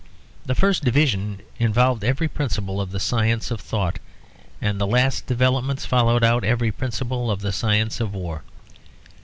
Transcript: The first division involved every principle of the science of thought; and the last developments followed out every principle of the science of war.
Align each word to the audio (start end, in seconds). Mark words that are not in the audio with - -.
The 0.47 0.55
first 0.55 0.83
division 0.83 1.41
involved 1.59 2.03
every 2.03 2.27
principle 2.27 2.81
of 2.81 2.89
the 2.89 2.99
science 2.99 3.51
of 3.51 3.61
thought; 3.61 3.99
and 4.59 4.81
the 4.81 4.87
last 4.87 5.27
developments 5.27 5.85
followed 5.85 6.23
out 6.23 6.43
every 6.43 6.71
principle 6.71 7.29
of 7.29 7.41
the 7.41 7.51
science 7.51 7.99
of 7.99 8.15
war. 8.15 8.41